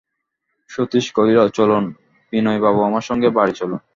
[0.69, 1.83] সতীশ কহিল, চলুন,
[2.33, 3.81] বিনয়বাবু, আমার সঙ্গে বাড়ি চলুন।